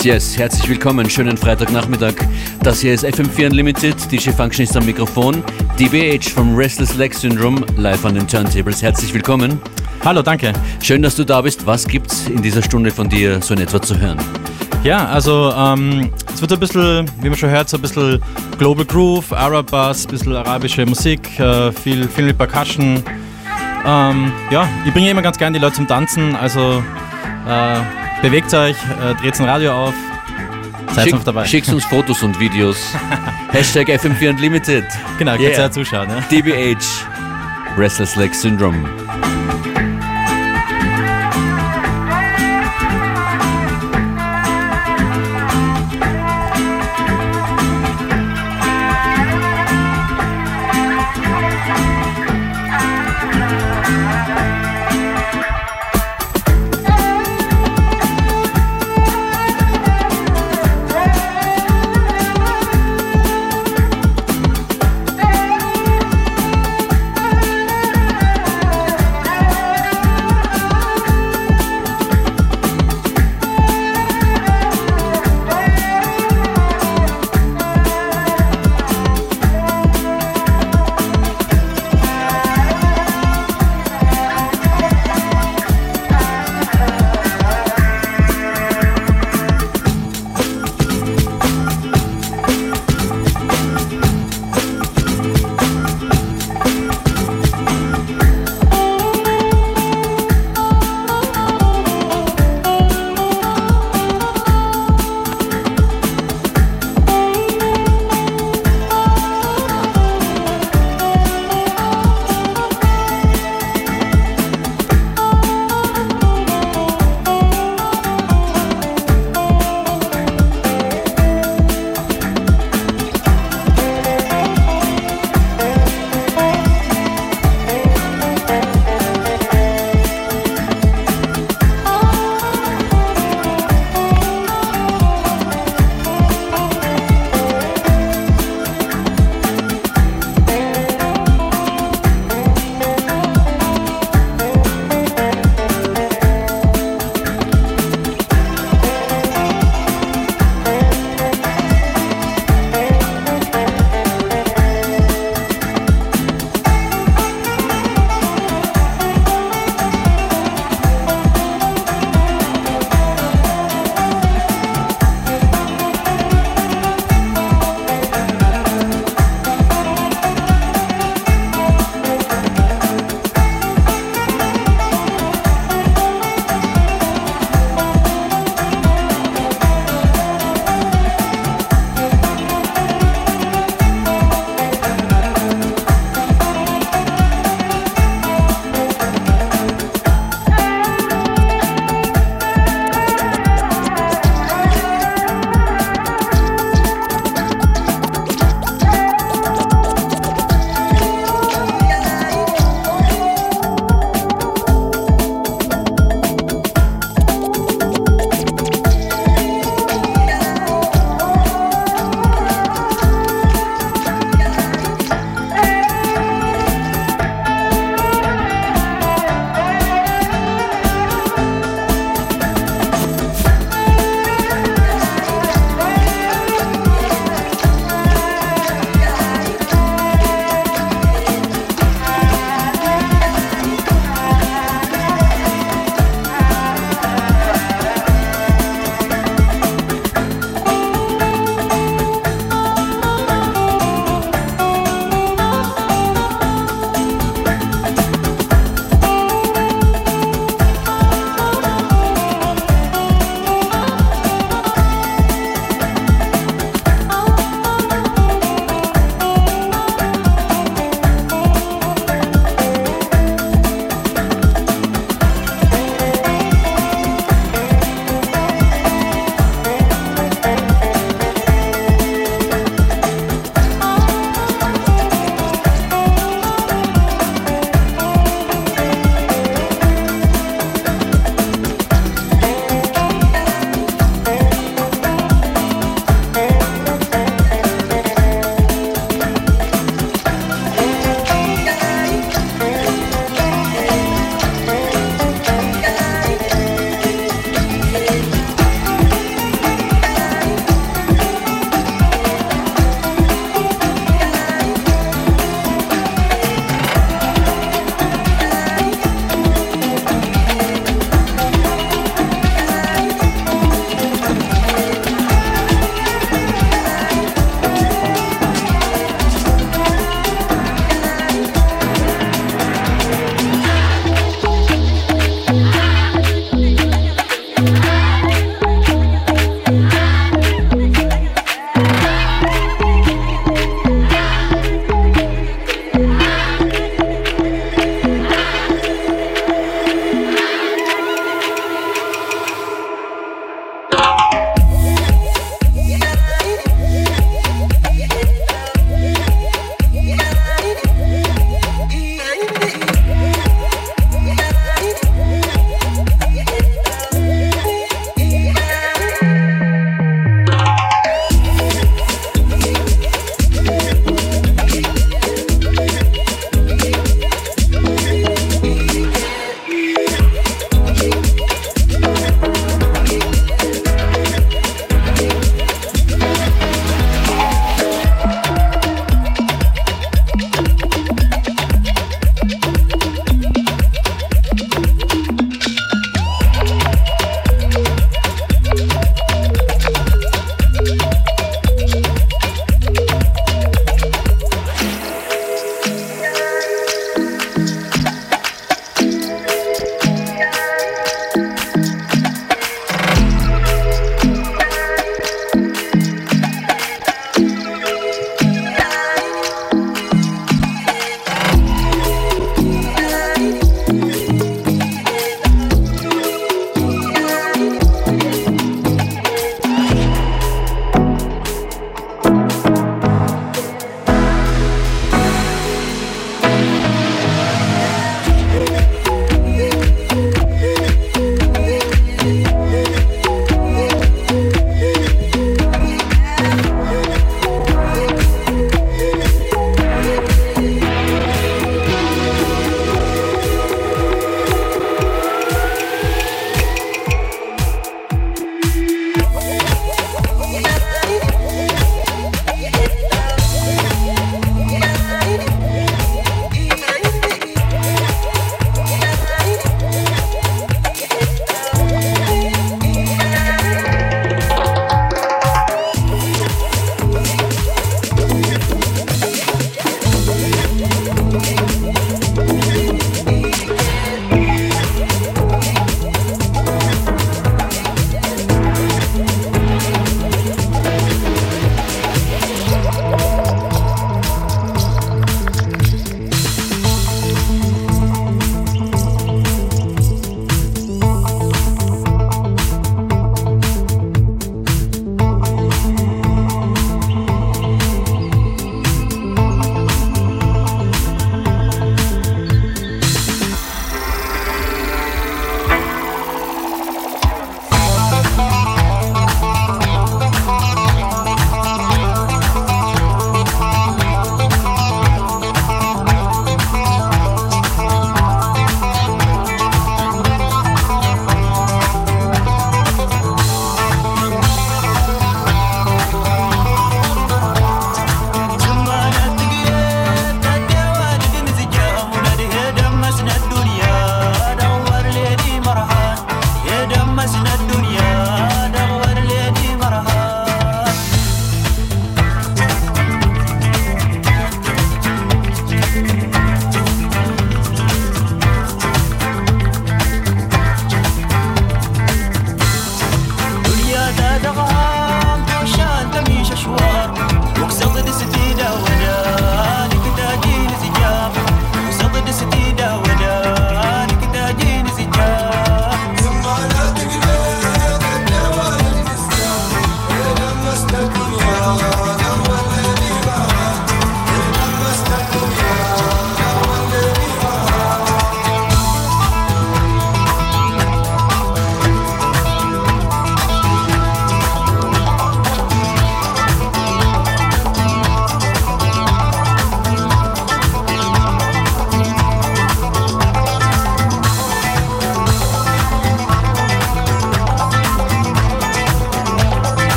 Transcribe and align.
Yes, 0.00 0.06
yes, 0.06 0.38
herzlich 0.38 0.66
willkommen, 0.66 1.10
schönen 1.10 1.36
Freitagnachmittag. 1.36 2.14
Das 2.62 2.80
hier 2.80 2.94
ist 2.94 3.04
FM4 3.04 3.50
Unlimited, 3.50 3.94
DJ 4.10 4.30
Function 4.30 4.64
ist 4.64 4.74
am 4.74 4.86
Mikrofon, 4.86 5.44
DBH 5.78 6.30
vom 6.30 6.56
Restless 6.56 6.94
Leg 6.94 7.12
Syndrome 7.12 7.66
live 7.76 8.02
an 8.06 8.14
den 8.14 8.26
Turntables. 8.26 8.80
Herzlich 8.80 9.12
willkommen. 9.12 9.60
Hallo, 10.02 10.22
danke. 10.22 10.54
Schön, 10.82 11.02
dass 11.02 11.16
du 11.16 11.24
da 11.24 11.42
bist. 11.42 11.66
Was 11.66 11.86
gibt's 11.86 12.26
in 12.28 12.40
dieser 12.40 12.62
Stunde 12.62 12.90
von 12.90 13.10
dir 13.10 13.42
so 13.42 13.52
in 13.52 13.60
etwa 13.60 13.82
zu 13.82 14.00
hören? 14.00 14.16
Ja, 14.84 15.04
also 15.04 15.52
ähm, 15.54 16.10
es 16.32 16.40
wird 16.40 16.54
ein 16.54 16.60
bisschen, 16.60 17.10
wie 17.20 17.28
man 17.28 17.36
schon 17.36 17.50
hört, 17.50 17.68
so 17.68 17.76
ein 17.76 17.82
bisschen 17.82 18.22
Global 18.56 18.86
Groove, 18.86 19.30
Arab 19.34 19.70
Bass, 19.70 20.06
ein 20.06 20.12
bisschen 20.12 20.34
arabische 20.34 20.86
Musik, 20.86 21.38
äh, 21.38 21.72
viel, 21.72 22.08
viel 22.08 22.24
mit 22.24 22.38
Percussion. 22.38 23.02
Ähm, 23.84 24.32
ja, 24.50 24.66
ich 24.86 24.94
bringe 24.94 25.10
immer 25.10 25.20
ganz 25.20 25.36
gerne 25.36 25.58
die 25.58 25.62
Leute 25.62 25.76
zum 25.76 25.86
Tanzen, 25.86 26.34
also 26.36 26.82
äh, 27.46 27.99
Bewegt 28.22 28.52
euch, 28.52 28.76
äh, 28.76 29.14
dreht 29.14 29.40
ein 29.40 29.46
Radio 29.46 29.72
auf. 29.72 29.94
Seid 30.94 31.04
Schick, 31.04 31.14
noch 31.14 31.24
dabei. 31.24 31.46
Schickt 31.46 31.68
uns 31.70 31.84
Fotos 31.84 32.22
und 32.22 32.38
Videos. 32.38 32.76
Hashtag 33.50 33.88
FM4 33.88 34.30
Unlimited. 34.30 34.84
Genau, 35.18 35.32
könnt 35.32 35.44
ihr 35.44 35.52
ja 35.52 35.70
zuschauen. 35.70 36.10
Ja? 36.10 36.20
DBH, 36.30 36.78
Restless 37.78 38.16
Leg 38.16 38.34
Syndrome. 38.34 38.88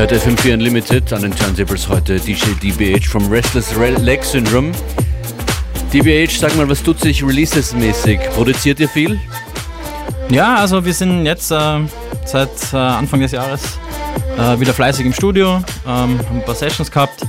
Hört 0.00 0.12
FM4 0.12 0.54
Unlimited 0.54 1.12
an 1.12 1.20
den 1.20 1.36
Turntables 1.36 1.86
heute 1.86 2.18
DJ 2.18 2.54
DBH 2.62 3.04
vom 3.06 3.30
Restless 3.30 3.74
Leg 3.98 4.24
Syndrome. 4.24 4.72
DBH, 5.92 6.38
sag 6.40 6.56
mal, 6.56 6.66
was 6.66 6.82
tut 6.82 6.98
sich 6.98 7.22
releases-mäßig? 7.22 8.18
Produziert 8.34 8.80
ihr 8.80 8.88
viel? 8.88 9.20
Ja, 10.30 10.54
also 10.54 10.82
wir 10.82 10.94
sind 10.94 11.26
jetzt 11.26 11.50
äh, 11.50 11.80
seit 12.24 12.48
äh, 12.72 12.76
Anfang 12.76 13.20
des 13.20 13.32
Jahres 13.32 13.78
äh, 14.38 14.58
wieder 14.58 14.72
fleißig 14.72 15.04
im 15.04 15.12
Studio, 15.12 15.62
ähm, 15.86 16.18
haben 16.18 16.18
ein 16.30 16.44
paar 16.46 16.54
Sessions 16.54 16.90
gehabt. 16.90 17.20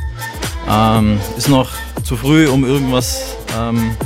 Ähm, 0.70 1.20
ist 1.36 1.50
noch 1.50 1.72
zu 2.04 2.16
früh, 2.16 2.48
um 2.48 2.63
irgendwas, 2.63 3.36
ähm, 3.60 3.98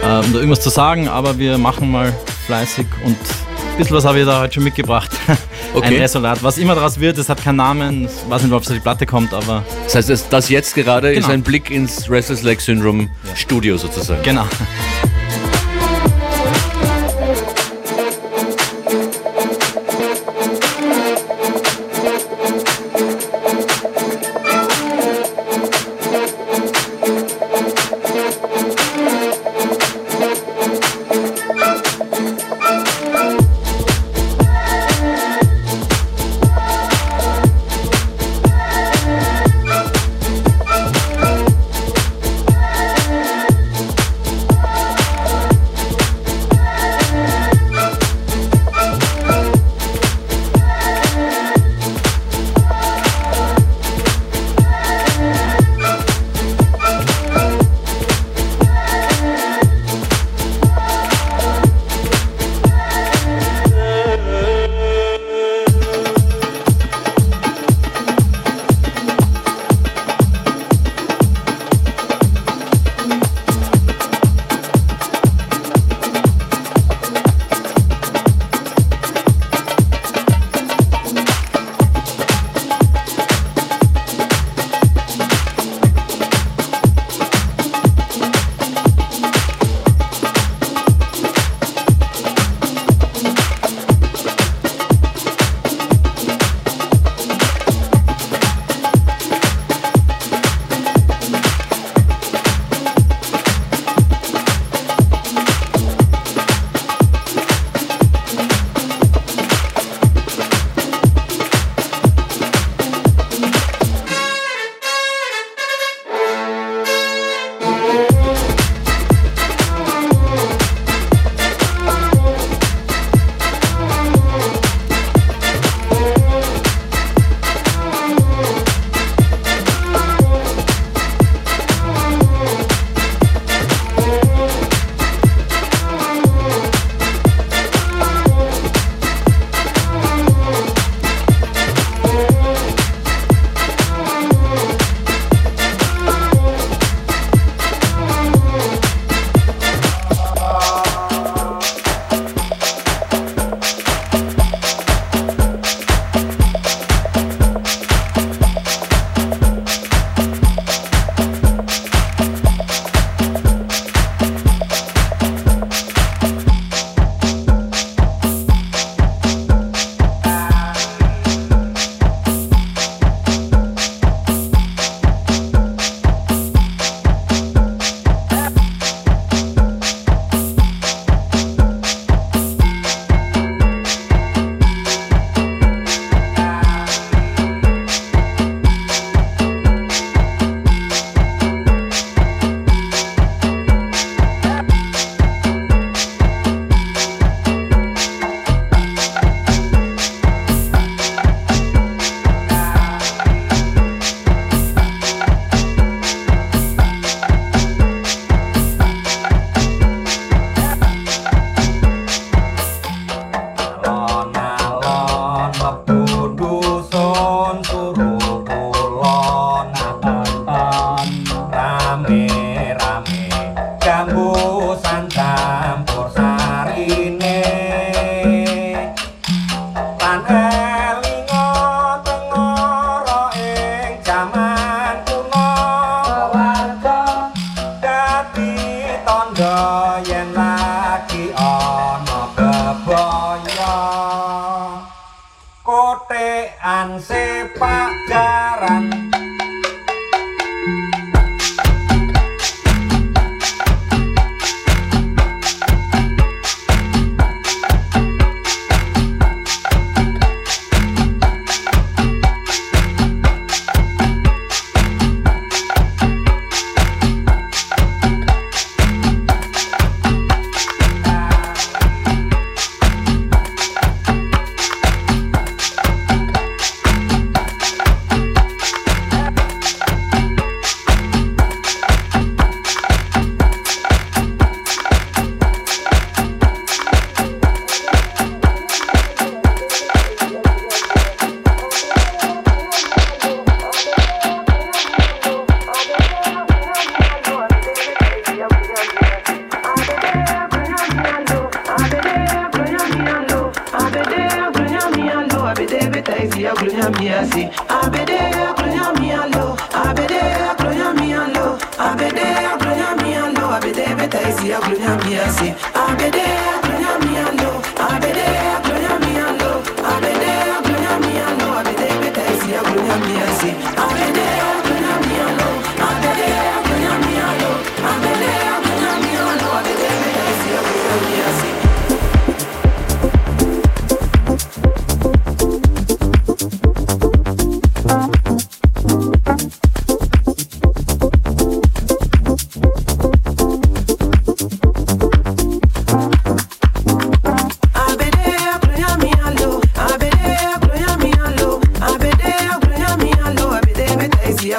äh, 0.00 0.24
um 0.26 0.32
irgendwas 0.32 0.60
zu 0.60 0.70
sagen, 0.70 1.08
aber 1.08 1.36
wir 1.36 1.58
machen 1.58 1.90
mal 1.90 2.12
fleißig 2.46 2.86
und 3.04 3.16
ein 3.16 3.78
bisschen 3.78 3.96
was 3.96 4.04
habe 4.04 4.20
ich 4.20 4.26
da 4.26 4.42
heute 4.42 4.54
schon 4.54 4.62
mitgebracht. 4.62 5.10
Okay. 5.74 5.96
Ein 5.96 6.02
Resolat. 6.02 6.42
Was 6.42 6.58
immer 6.58 6.74
daraus 6.74 7.00
wird, 7.00 7.16
es 7.16 7.28
hat 7.28 7.42
keinen 7.42 7.56
Namen. 7.56 8.04
Ich 8.04 8.30
weiß 8.30 8.42
nicht, 8.42 8.52
ob 8.52 8.62
es 8.62 8.68
auf 8.68 8.74
die 8.74 8.80
Platte 8.80 9.06
kommt, 9.06 9.32
aber. 9.32 9.64
Das 9.84 9.94
heißt, 9.94 10.26
das 10.30 10.48
jetzt 10.50 10.74
gerade 10.74 11.14
genau. 11.14 11.26
ist 11.26 11.32
ein 11.32 11.42
Blick 11.42 11.70
ins 11.70 12.10
Restless 12.10 12.42
Leg 12.42 12.60
Syndrome 12.60 13.04
ja. 13.04 13.36
Studio 13.36 13.78
sozusagen. 13.78 14.22
Genau. 14.22 14.46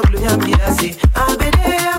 gloria, 0.10 0.38
mira 0.38 0.68
así. 0.68 0.96
Averé, 1.13 1.78
eh, 1.78 1.92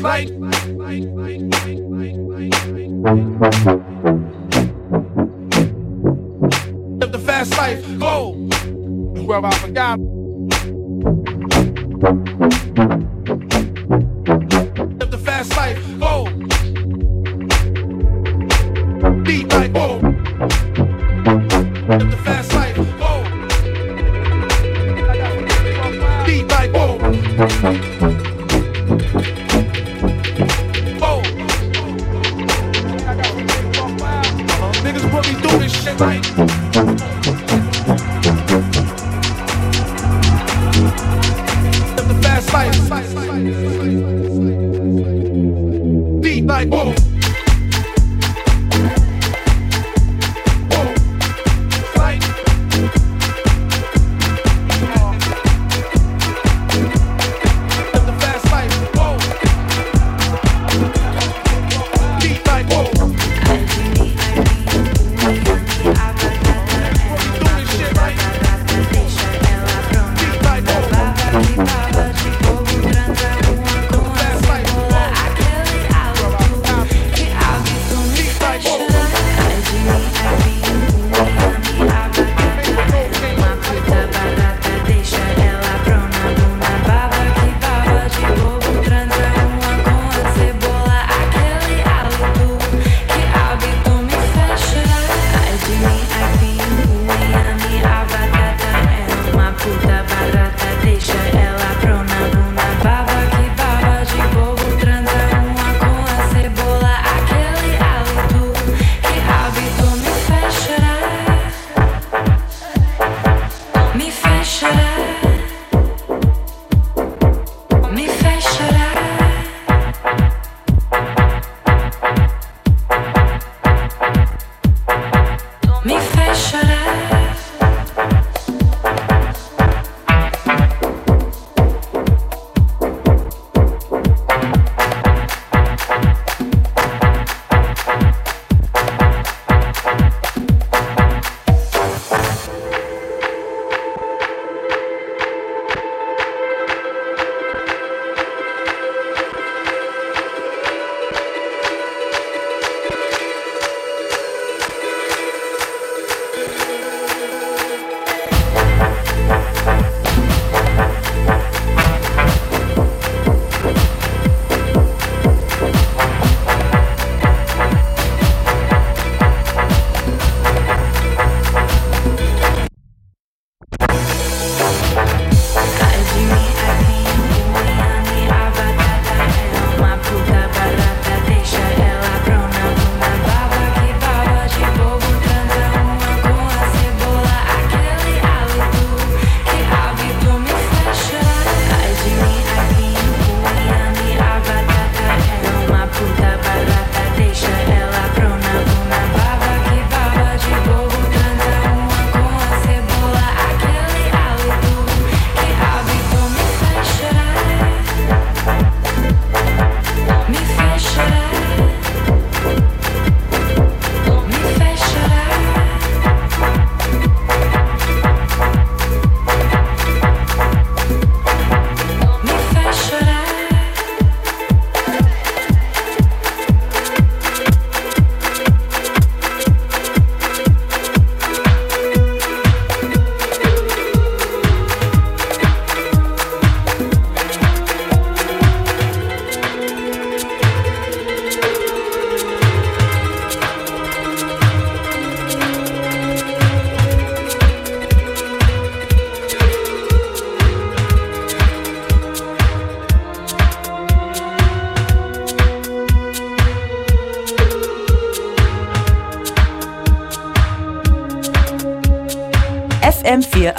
Fight. 0.00 0.39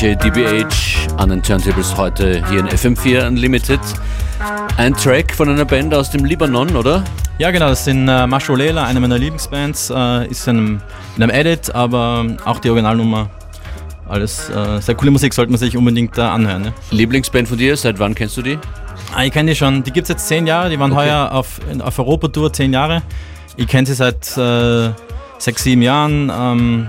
DJ 0.00 0.14
DBH 0.14 1.14
an 1.18 1.28
den 1.28 1.42
Turntables 1.42 1.94
heute 1.94 2.42
hier 2.48 2.60
in 2.60 2.68
FM4 2.68 3.26
Unlimited. 3.26 3.80
Ein 4.78 4.94
Track 4.94 5.34
von 5.34 5.50
einer 5.50 5.66
Band 5.66 5.92
aus 5.94 6.10
dem 6.10 6.24
Libanon, 6.24 6.74
oder? 6.74 7.04
Ja, 7.36 7.50
genau, 7.50 7.68
das 7.68 7.84
sind 7.84 8.08
äh, 8.08 8.26
Masholela, 8.26 8.84
eine 8.84 8.98
meiner 8.98 9.18
Lieblingsbands. 9.18 9.90
Äh, 9.94 10.28
ist 10.28 10.48
in 10.48 10.56
einem, 10.56 10.82
in 11.18 11.22
einem 11.22 11.32
Edit, 11.38 11.74
aber 11.74 12.24
auch 12.46 12.60
die 12.60 12.70
Originalnummer. 12.70 13.28
Alles 14.08 14.48
äh, 14.48 14.80
sehr 14.80 14.94
coole 14.94 15.10
Musik, 15.10 15.34
sollte 15.34 15.52
man 15.52 15.58
sich 15.58 15.76
unbedingt 15.76 16.16
äh, 16.16 16.22
anhören. 16.22 16.62
Ne? 16.62 16.72
Lieblingsband 16.92 17.46
von 17.46 17.58
dir, 17.58 17.76
seit 17.76 17.98
wann 17.98 18.14
kennst 18.14 18.38
du 18.38 18.42
die? 18.42 18.58
Ah, 19.14 19.24
ich 19.24 19.32
kenne 19.32 19.50
die 19.50 19.56
schon, 19.56 19.82
die 19.82 19.90
gibt 19.90 20.04
es 20.04 20.08
jetzt 20.08 20.26
zehn 20.26 20.46
Jahre, 20.46 20.70
die 20.70 20.78
waren 20.80 20.92
Okay. 20.92 21.10
heuer 21.10 21.30
auf, 21.30 21.60
auf 21.78 21.98
Europatour 21.98 22.50
zehn 22.54 22.72
Jahre. 22.72 23.02
Ich 23.58 23.66
kenne 23.66 23.86
sie 23.86 23.92
seit 23.92 24.34
äh, 24.38 24.92
sechs, 25.36 25.62
sieben 25.62 25.82
Jahren. 25.82 26.32
Ähm, 26.34 26.88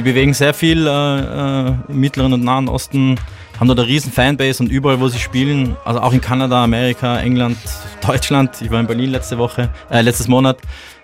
die 0.00 0.04
bewegen 0.04 0.32
sehr 0.32 0.54
viel 0.54 0.86
äh, 0.86 0.90
äh, 0.90 1.74
im 1.88 2.00
Mittleren 2.00 2.32
und 2.32 2.42
Nahen 2.42 2.68
Osten, 2.68 3.20
haben 3.58 3.68
dort 3.68 3.80
eine 3.80 3.86
riesen 3.86 4.10
Fanbase 4.10 4.62
und 4.62 4.70
überall, 4.70 4.98
wo 4.98 5.08
sie 5.08 5.18
spielen, 5.18 5.76
also 5.84 6.00
auch 6.00 6.14
in 6.14 6.22
Kanada, 6.22 6.64
Amerika, 6.64 7.18
England, 7.18 7.58
Deutschland, 8.06 8.62
ich 8.62 8.70
war 8.70 8.80
in 8.80 8.86
Berlin 8.86 9.10
letzte 9.10 9.36
Woche, 9.36 9.68
äh, 9.90 10.00
letztes 10.00 10.26
Monat, 10.26 10.56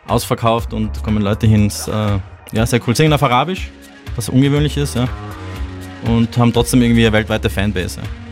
ausverkauft 0.09 0.73
und 0.73 1.03
kommen 1.03 1.23
Leute 1.23 1.47
hin. 1.47 1.71
Äh, 1.89 2.57
ja, 2.57 2.65
sehr 2.65 2.81
cool. 2.87 2.97
Singen 2.97 3.13
auf 3.13 3.23
Arabisch, 3.23 3.71
was 4.15 4.31
ungewöhnlich 4.31 4.79
ist, 4.79 4.95
ja. 4.95 5.07
Und 6.07 6.39
haben 6.39 6.55
trotzdem 6.55 6.81
irgendwie 6.81 7.03
eine 7.03 7.13
weltweite 7.13 7.51
Fanbase. 7.51 8.01
Ja. 8.01 8.26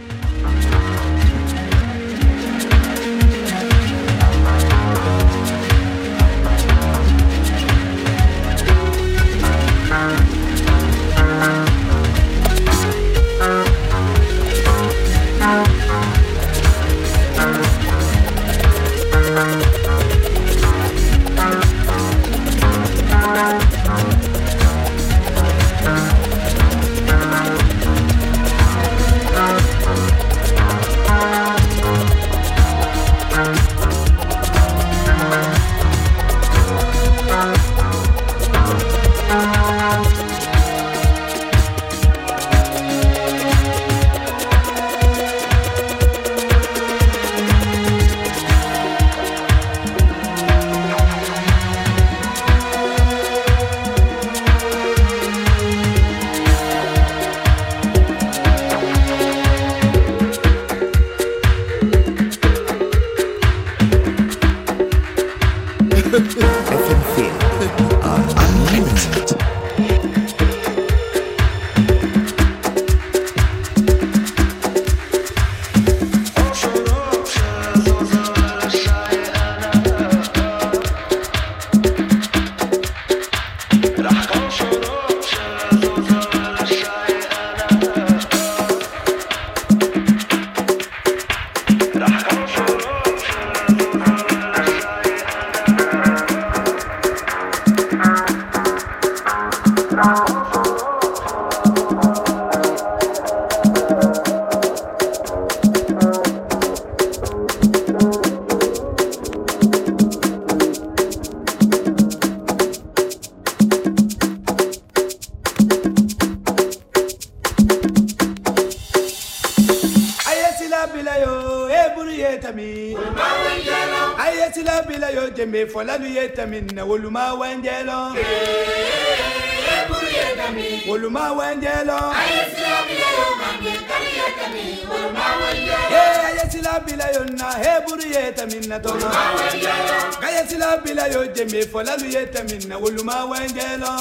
folalu 141.75 142.07
ye 142.15 142.23
tɛmin 142.33 142.63
na 142.69 142.77
woloma 142.83 143.15
wɛnjɛ 143.31 143.67
lɔ 143.83 143.93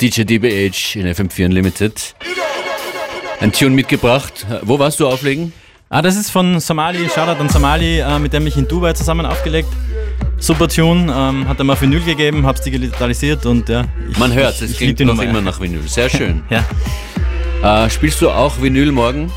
DJ 0.00 0.22
DBH 0.22 0.96
in 0.96 1.06
FM4 1.06 1.44
Unlimited. 1.44 2.14
Ein 3.40 3.52
Tune 3.52 3.72
mitgebracht. 3.72 4.46
Wo 4.62 4.78
warst 4.78 4.98
du 4.98 5.06
auflegen? 5.06 5.52
Ah, 5.90 6.00
das 6.00 6.16
ist 6.16 6.30
von 6.30 6.58
Somali. 6.58 7.06
Shoutout 7.14 7.38
an 7.38 7.50
Somali, 7.50 7.98
äh, 8.00 8.18
mit 8.18 8.32
dem 8.32 8.46
ich 8.46 8.56
in 8.56 8.66
Dubai 8.66 8.94
zusammen 8.94 9.26
aufgelegt. 9.26 9.68
Super 10.38 10.68
Tune, 10.68 11.12
ähm, 11.14 11.46
hat 11.46 11.58
er 11.58 11.64
mal 11.64 11.78
Vinyl 11.78 12.00
gegeben, 12.00 12.46
hab's 12.46 12.62
digitalisiert 12.62 13.44
und 13.44 13.68
ja. 13.68 13.84
Ich, 14.10 14.16
Man 14.16 14.32
hört, 14.32 14.62
es 14.62 14.74
klingt 14.78 15.00
noch 15.00 15.20
immer 15.20 15.42
nach 15.42 15.60
Vinyl. 15.60 15.86
Sehr 15.86 16.08
schön. 16.08 16.44
ja. 16.48 17.84
äh, 17.84 17.90
spielst 17.90 18.22
du 18.22 18.30
auch 18.30 18.60
Vinyl 18.62 18.92
morgen? 18.92 19.30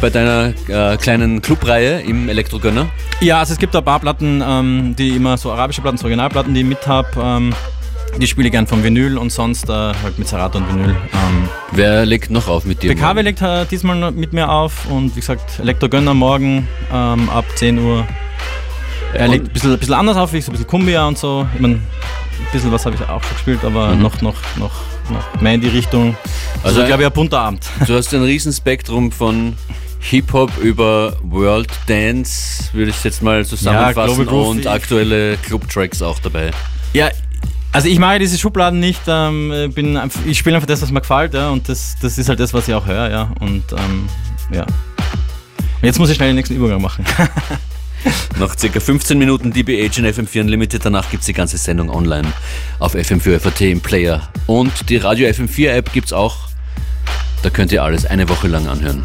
bei 0.00 0.10
deiner 0.10 0.52
äh, 0.68 0.96
kleinen 0.96 1.42
Clubreihe 1.42 2.00
im 2.02 2.28
Elektrogönner? 2.28 2.86
Ja, 3.20 3.40
also 3.40 3.54
es 3.54 3.58
gibt 3.58 3.74
da 3.74 3.78
ein 3.78 3.84
paar 3.84 3.98
Platten, 3.98 4.42
ähm, 4.46 4.94
die 4.96 5.08
immer 5.16 5.36
so 5.36 5.50
arabische 5.50 5.80
Platten, 5.80 5.98
so 5.98 6.04
Originalplatten, 6.04 6.54
die 6.54 6.60
ich 6.60 6.66
mit 6.66 6.86
habe. 6.86 7.08
Ähm, 7.20 7.52
die 8.20 8.26
spiele 8.26 8.48
ich 8.48 8.52
gern 8.52 8.66
vom 8.66 8.82
Vinyl 8.82 9.16
und 9.16 9.30
sonst 9.30 9.68
äh, 9.68 9.72
halt 9.72 10.18
mit 10.18 10.26
Serato 10.26 10.58
und 10.58 10.68
Vinyl. 10.68 10.90
Ähm, 10.90 11.48
Wer 11.72 12.04
legt 12.04 12.30
noch 12.30 12.48
auf 12.48 12.64
mit 12.64 12.82
dir? 12.82 12.94
BKW 12.94 13.22
legt 13.22 13.40
äh, 13.42 13.64
diesmal 13.66 14.10
mit 14.10 14.32
mir 14.32 14.48
auf 14.50 14.86
und 14.90 15.14
wie 15.14 15.20
gesagt, 15.20 15.60
Elektrogönner 15.60 16.14
morgen 16.14 16.66
ähm, 16.92 17.28
ab 17.30 17.44
10 17.54 17.78
Uhr. 17.78 18.06
Er 19.14 19.26
Und- 19.26 19.30
legt 19.32 19.46
ein 19.46 19.52
bisschen, 19.52 19.72
ein 19.72 19.78
bisschen 19.78 19.94
anders 19.94 20.16
auf, 20.16 20.32
wie 20.32 20.38
ich 20.38 20.44
so 20.44 20.50
ein 20.50 20.52
bisschen 20.54 20.66
Kumbia 20.66 21.06
und 21.06 21.16
so. 21.16 21.46
Ich 21.54 21.60
mein, 21.60 21.74
ein 21.74 21.86
bisschen 22.52 22.72
was 22.72 22.84
habe 22.86 22.96
ich 22.96 23.02
auch 23.02 23.22
schon 23.22 23.32
gespielt, 23.34 23.60
aber 23.64 23.94
Mhm. 23.94 24.02
noch, 24.02 24.20
noch, 24.20 24.36
noch, 24.56 24.72
noch 25.10 25.40
mehr 25.40 25.54
in 25.54 25.60
die 25.60 25.68
Richtung. 25.68 26.16
Also, 26.64 26.80
Also- 26.80 26.86
glaube 26.88 27.02
ich, 27.04 27.06
ein 27.08 27.12
bunter 27.12 27.40
Abend. 27.40 27.66
Du 27.86 27.94
hast 27.94 28.12
ein 28.12 28.22
Riesenspektrum 28.22 29.12
von 29.12 29.54
Hip-Hop 30.00 30.50
über 30.58 31.16
World 31.22 31.70
Dance, 31.86 32.64
würde 32.72 32.90
ich 32.90 33.04
jetzt 33.04 33.22
mal 33.22 33.44
zusammenfassen, 33.46 34.26
Groove. 34.26 34.48
und 34.48 34.66
aktuelle 34.66 35.36
Club-Tracks 35.38 36.02
auch 36.02 36.18
dabei. 36.18 36.50
Ja, 36.94 37.08
also 37.78 37.90
ich 37.90 38.00
mache 38.00 38.18
diese 38.18 38.36
Schubladen 38.36 38.80
nicht. 38.80 39.02
Ähm, 39.06 39.52
äh, 39.52 39.68
bin 39.68 39.96
ich 40.26 40.36
spiele 40.36 40.56
einfach 40.56 40.66
das, 40.66 40.82
was 40.82 40.90
mir 40.90 41.00
gefällt, 41.00 41.32
ja, 41.34 41.50
und 41.50 41.68
das, 41.68 41.94
das 42.02 42.18
ist 42.18 42.28
halt 42.28 42.40
das, 42.40 42.52
was 42.52 42.66
ich 42.66 42.74
auch 42.74 42.86
höre, 42.86 43.08
ja. 43.08 43.30
Und 43.38 43.62
ähm, 43.70 44.08
ja. 44.52 44.62
Und 44.62 45.84
Jetzt 45.84 46.00
muss 46.00 46.10
ich 46.10 46.16
schnell 46.16 46.30
den 46.30 46.34
nächsten 46.34 46.56
Übergang 46.56 46.82
machen. 46.82 47.04
Nach 48.40 48.58
circa 48.58 48.80
15 48.80 49.16
Minuten 49.16 49.52
DBH 49.52 49.96
in 49.96 50.06
FM4 50.06 50.40
Unlimited. 50.40 50.84
Danach 50.84 51.08
gibt 51.08 51.20
es 51.20 51.26
die 51.26 51.32
ganze 51.32 51.56
Sendung 51.56 51.88
online 51.88 52.26
auf 52.80 52.96
FM4 52.96 53.38
FAT 53.38 53.60
im 53.60 53.80
Player. 53.80 54.28
Und 54.48 54.90
die 54.90 54.96
Radio 54.96 55.28
FM4 55.28 55.68
App 55.68 55.92
gibt 55.92 56.08
es 56.08 56.12
auch. 56.12 56.48
Da 57.44 57.50
könnt 57.50 57.70
ihr 57.70 57.84
alles 57.84 58.06
eine 58.06 58.28
Woche 58.28 58.48
lang 58.48 58.66
anhören. 58.66 59.04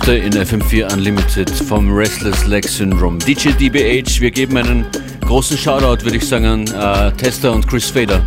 Heute 0.00 0.16
in 0.16 0.32
FM4 0.32 0.92
Unlimited 0.94 1.50
vom 1.50 1.92
Restless 1.92 2.46
Leg 2.46 2.66
Syndrome. 2.66 3.18
DJ 3.18 3.50
DBH, 3.50 4.20
wir 4.20 4.30
geben 4.30 4.56
einen 4.56 4.86
großen 5.26 5.56
Shoutout, 5.58 6.02
würde 6.04 6.16
ich 6.16 6.26
sagen, 6.26 6.46
an 6.46 6.66
äh, 6.66 7.12
Tester 7.16 7.52
und 7.52 7.66
Chris 7.68 7.90
Fader. 7.90 8.20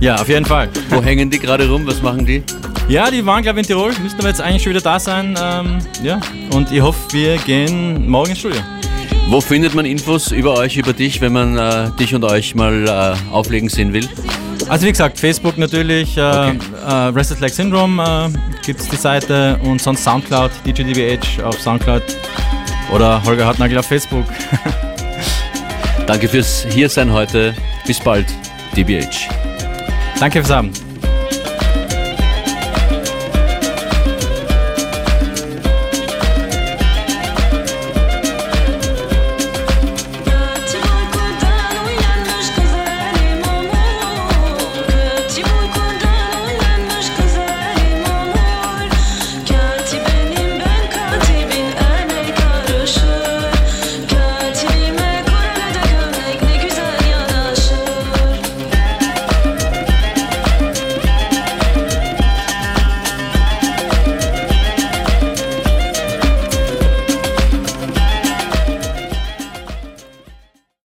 Ja, 0.00 0.16
auf 0.16 0.28
jeden 0.28 0.46
Fall. 0.46 0.68
Wo 0.88 1.02
hängen 1.04 1.28
die 1.30 1.38
gerade 1.38 1.68
rum? 1.68 1.86
Was 1.86 2.00
machen 2.02 2.24
die? 2.24 2.42
Ja, 2.88 3.10
die 3.10 3.24
waren, 3.24 3.42
glaube 3.42 3.60
ich, 3.60 3.68
in 3.68 3.74
Tirol. 3.74 3.92
Müssten 4.02 4.18
aber 4.20 4.28
jetzt 4.28 4.40
eigentlich 4.40 4.62
schon 4.62 4.70
wieder 4.70 4.80
da 4.80 4.98
sein. 4.98 5.36
Ähm, 5.40 5.78
ja, 6.02 6.20
und 6.52 6.72
ich 6.72 6.80
hoffe, 6.80 6.98
wir 7.12 7.36
gehen 7.38 8.08
morgen 8.08 8.30
ins 8.30 8.38
Studio. 8.40 8.60
Wo 9.28 9.40
findet 9.40 9.74
man 9.74 9.84
Infos 9.84 10.32
über 10.32 10.54
euch, 10.56 10.76
über 10.78 10.92
dich, 10.94 11.20
wenn 11.20 11.32
man 11.32 11.56
äh, 11.56 11.90
dich 12.00 12.14
und 12.14 12.24
euch 12.24 12.54
mal 12.54 12.88
äh, 12.88 13.32
auflegen 13.32 13.68
sehen 13.68 13.92
will? 13.92 14.08
Also 14.68 14.86
wie 14.86 14.90
gesagt, 14.90 15.18
Facebook 15.18 15.58
natürlich, 15.58 16.16
äh, 16.16 16.20
Okay. 16.20 16.58
äh, 16.86 16.92
Restless 16.92 17.40
Leg 17.40 17.52
Syndrome 17.52 18.02
äh, 18.02 18.49
gibt 18.62 18.80
es 18.80 18.88
die 18.88 18.96
Seite 18.96 19.58
und 19.62 19.80
sonst 19.80 20.04
Soundcloud, 20.04 20.50
DJDBH 20.66 21.44
auf 21.44 21.60
Soundcloud 21.60 22.02
oder 22.92 23.22
Holger 23.24 23.46
Hartnagel 23.46 23.78
auf 23.78 23.86
Facebook. 23.86 24.24
Danke 26.06 26.28
fürs 26.28 26.66
Hiersein 26.68 27.12
heute. 27.12 27.54
Bis 27.86 28.00
bald, 28.00 28.26
DBH. 28.76 29.28
Danke 30.18 30.40
fürs 30.40 30.50
Abend. 30.50 30.89